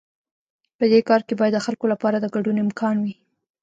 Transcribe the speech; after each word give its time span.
په 0.77 0.85
دې 0.91 0.99
کار 1.09 1.21
کې 1.27 1.33
باید 1.39 1.53
د 1.55 1.59
خلکو 1.65 1.85
لپاره 1.93 2.17
د 2.19 2.25
ګډون 2.35 2.57
امکان 2.65 2.95
وي. 3.03 3.15